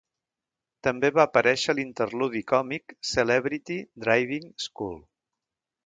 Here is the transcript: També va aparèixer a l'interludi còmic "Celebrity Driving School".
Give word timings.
També 0.87 1.11
va 1.17 1.25
aparèixer 1.31 1.69
a 1.73 1.77
l'interludi 1.81 2.43
còmic 2.55 2.99
"Celebrity 3.13 3.79
Driving 4.07 4.53
School". 4.69 5.01